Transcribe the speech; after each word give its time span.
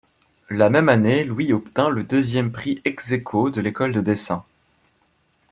La 0.49 0.71
même 0.71 0.89
année, 0.89 1.23
Louis 1.23 1.53
obtint 1.53 1.87
le 1.89 2.03
deuxième 2.03 2.51
prix 2.51 2.81
ex-æquo 2.85 3.51
de 3.51 3.61
l'école 3.61 3.93
de 3.93 4.01
dessin. 4.01 4.43